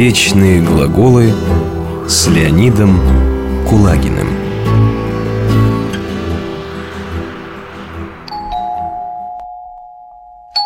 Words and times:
Вечные 0.00 0.62
глаголы 0.62 1.30
с 2.08 2.26
Леонидом 2.26 2.98
Кулагиным. 3.68 4.28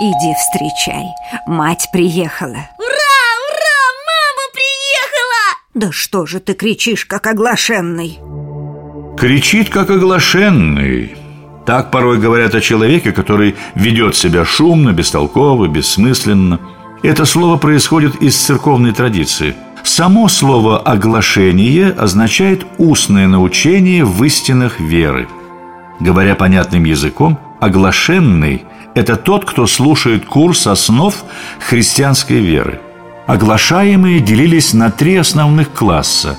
Иди 0.01 0.35
встречай, 0.39 1.03
мать 1.49 1.89
приехала 1.93 2.69
Ура, 2.79 3.25
ура, 3.51 3.81
мама 4.07 4.45
приехала! 4.53 5.59
Да 5.75 5.91
что 5.91 6.27
же 6.27 6.39
ты 6.39 6.55
кричишь, 6.55 7.05
как 7.05 7.27
оглашенный? 7.27 8.21
Кричит, 9.19 9.69
как 9.69 9.91
оглашенный 9.91 11.17
Так 11.67 11.91
порой 11.91 12.21
говорят 12.21 12.55
о 12.55 12.61
человеке, 12.61 13.11
который 13.11 13.57
ведет 13.75 14.15
себя 14.15 14.45
шумно, 14.45 14.93
бестолково, 14.93 15.67
бессмысленно 15.67 16.61
Это 17.05 17.27
слово 17.27 17.59
происходит 17.59 18.23
из 18.23 18.35
церковной 18.35 18.93
традиции 18.93 19.55
Само 19.83 20.27
слово 20.29 20.79
«оглашение» 20.79 21.91
означает 21.91 22.67
устное 22.79 23.29
научение 23.29 24.07
в 24.07 24.25
истинах 24.25 24.81
веры 24.81 25.29
Говоря 26.01 26.35
понятным 26.35 26.85
языком, 26.85 27.39
оглашенный– 27.61 28.65
это 28.95 29.17
тот, 29.17 29.45
кто 29.45 29.67
слушает 29.67 30.25
курс 30.25 30.67
основ 30.67 31.15
христианской 31.61 32.39
веры. 32.39 32.81
Оглашаемые 33.27 34.21
делились 34.21 34.73
на 34.73 34.91
три 34.91 35.17
основных 35.17 35.73
класса, 35.73 36.39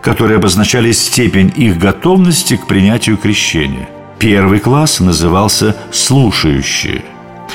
которые 0.00 0.36
обозначали 0.36 0.92
степень 0.92 1.52
их 1.56 1.76
готовности 1.76 2.56
к 2.56 2.68
принятию 2.68 3.16
крещения. 3.16 3.88
Первый 4.20 4.60
класс 4.60 5.00
назывался 5.00 5.76
«слушающие». 5.90 7.02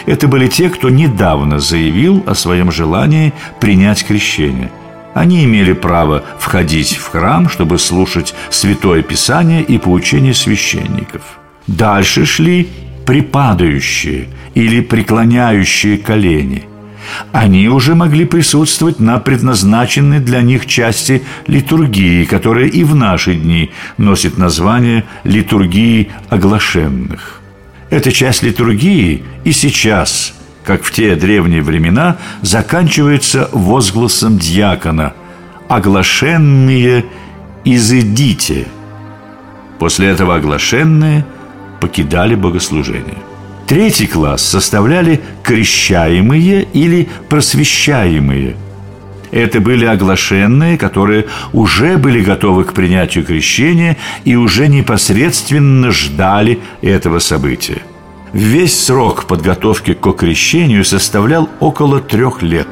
Это 0.06 0.28
были 0.28 0.48
те, 0.48 0.70
кто 0.70 0.90
недавно 0.90 1.60
заявил 1.60 2.24
о 2.26 2.36
своем 2.36 2.72
желании 2.72 3.34
принять 3.60 4.06
крещение. 4.06 4.72
Они 5.14 5.44
имели 5.44 5.74
право 5.74 6.24
входить 6.38 6.96
в 6.96 7.10
храм, 7.10 7.50
чтобы 7.50 7.80
слушать 7.80 8.34
Святое 8.50 9.02
Писание 9.02 9.62
и 9.64 9.78
поучение 9.78 10.34
священников. 10.34 11.40
Дальше 11.68 12.26
шли 12.26 12.70
припадающие 13.06 14.28
или 14.54 14.82
преклоняющие 14.82 15.98
колени. 15.98 16.66
Они 17.32 17.68
уже 17.68 17.96
могли 17.96 18.26
присутствовать 18.26 19.00
на 19.00 19.20
предназначенной 19.20 20.20
для 20.20 20.42
них 20.42 20.68
части 20.68 21.24
литургии, 21.48 22.24
которая 22.26 22.68
и 22.68 22.84
в 22.84 22.96
наши 22.96 23.34
дни 23.34 23.72
носит 23.98 24.38
название 24.38 25.06
литургии 25.24 26.12
оглашенных. 26.30 27.42
Эта 27.90 28.12
часть 28.12 28.44
литургии 28.44 29.24
и 29.44 29.52
сейчас, 29.52 30.34
как 30.64 30.84
в 30.84 30.92
те 30.92 31.16
древние 31.16 31.62
времена, 31.62 32.18
заканчивается 32.42 33.50
возгласом 33.52 34.38
дьякона 34.38 35.14
«Оглашенные 35.68 37.06
изыдите». 37.66 38.68
После 39.80 40.10
этого 40.10 40.36
оглашенные– 40.36 41.26
покидали 41.80 42.36
богослужение. 42.36 43.18
Третий 43.68 44.08
класс 44.08 44.42
составляли 44.42 45.22
крещаемые 45.44 46.64
или 46.74 47.08
просвещаемые. 47.30 48.56
Это 49.32 49.60
были 49.60 49.86
оглашенные, 49.86 50.78
которые 50.78 51.28
уже 51.54 51.98
были 51.98 52.22
готовы 52.22 52.64
к 52.64 52.74
принятию 52.74 53.24
крещения 53.24 53.98
и 54.26 54.36
уже 54.36 54.68
непосредственно 54.68 55.92
ждали 55.92 56.60
этого 56.82 57.20
события. 57.20 57.82
Весь 58.34 58.86
срок 58.86 59.26
подготовки 59.26 59.94
к 59.94 60.12
крещению 60.14 60.86
составлял 60.86 61.50
около 61.60 62.00
трех 62.00 62.42
лет. 62.42 62.68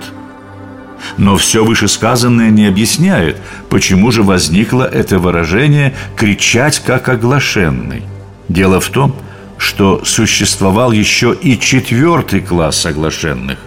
Но 1.17 1.37
все 1.37 1.63
вышесказанное 1.63 2.49
не 2.49 2.65
объясняет, 2.65 3.37
почему 3.69 4.11
же 4.11 4.23
возникло 4.23 4.83
это 4.83 5.19
выражение 5.19 5.95
«кричать 6.15 6.79
как 6.79 7.09
оглашенный». 7.09 8.03
Дело 8.49 8.79
в 8.79 8.89
том, 8.89 9.15
что 9.57 10.03
существовал 10.05 10.91
еще 10.91 11.35
и 11.39 11.59
четвертый 11.59 12.41
класс 12.41 12.81
соглашенных. 12.81 13.59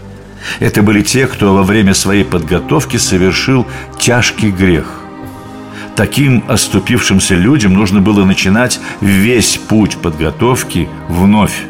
Это 0.58 0.82
были 0.82 1.02
те, 1.02 1.26
кто 1.26 1.54
во 1.54 1.62
время 1.62 1.94
своей 1.94 2.24
подготовки 2.24 2.96
совершил 2.96 3.66
тяжкий 3.98 4.50
грех. 4.50 4.86
Таким 5.96 6.44
оступившимся 6.48 7.34
людям 7.34 7.74
нужно 7.74 8.00
было 8.00 8.24
начинать 8.24 8.80
весь 9.00 9.58
путь 9.58 9.96
подготовки 9.98 10.88
вновь. 11.08 11.64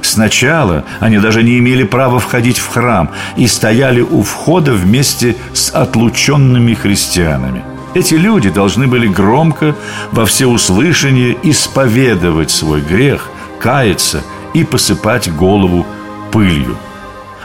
Сначала 0.00 0.84
они 1.00 1.18
даже 1.18 1.42
не 1.42 1.58
имели 1.58 1.82
права 1.82 2.18
входить 2.18 2.58
в 2.58 2.68
храм 2.68 3.10
и 3.36 3.46
стояли 3.46 4.00
у 4.00 4.22
входа 4.22 4.72
вместе 4.72 5.36
с 5.52 5.70
отлученными 5.70 6.74
христианами– 6.74 7.62
эти 7.94 8.14
люди 8.14 8.50
должны 8.50 8.88
были 8.88 9.06
громко 9.06 9.76
во 10.10 10.26
всеуслышание 10.26 11.36
исповедовать 11.44 12.50
свой 12.50 12.80
грех, 12.80 13.28
каяться 13.60 14.22
и 14.52 14.64
посыпать 14.64 15.32
голову 15.32 15.86
пылью. 16.32 16.76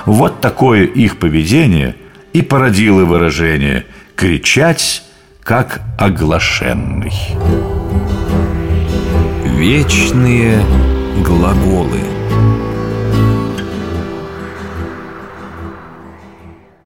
Вот 0.06 0.42
такое 0.42 0.84
их 0.84 1.18
поведение 1.18 1.96
и 2.34 2.42
породило 2.42 3.06
выражение 3.06 3.86
«кричать, 4.16 5.04
как 5.42 5.82
оглашенный». 5.98 7.14
Вечные 9.58 10.64
глаголы– 11.24 12.00